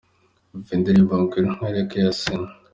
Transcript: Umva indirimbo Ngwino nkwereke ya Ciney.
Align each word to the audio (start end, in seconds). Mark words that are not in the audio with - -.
Umva 0.53 0.71
indirimbo 0.77 1.13
Ngwino 1.21 1.49
nkwereke 1.55 1.95
ya 2.03 2.11
Ciney. 2.19 2.51